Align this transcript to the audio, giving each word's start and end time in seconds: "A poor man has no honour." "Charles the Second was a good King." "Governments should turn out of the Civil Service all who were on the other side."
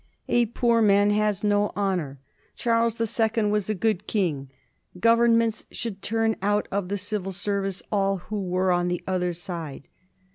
"A 0.29 0.47
poor 0.47 0.81
man 0.81 1.11
has 1.11 1.43
no 1.43 1.71
honour." 1.77 2.17
"Charles 2.55 2.95
the 2.95 3.05
Second 3.05 3.51
was 3.51 3.69
a 3.69 3.75
good 3.75 4.07
King." 4.07 4.49
"Governments 4.99 5.67
should 5.69 6.01
turn 6.01 6.37
out 6.41 6.67
of 6.71 6.89
the 6.89 6.97
Civil 6.97 7.31
Service 7.31 7.83
all 7.91 8.17
who 8.17 8.41
were 8.41 8.71
on 8.71 8.87
the 8.87 9.03
other 9.05 9.31
side." 9.31 9.87